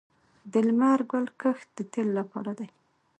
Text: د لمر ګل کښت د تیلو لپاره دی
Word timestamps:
د 0.51 0.53
لمر 0.67 0.99
ګل 1.11 1.25
کښت 1.41 1.67
د 1.77 1.79
تیلو 1.91 2.13
لپاره 2.19 2.51
دی 2.59 2.67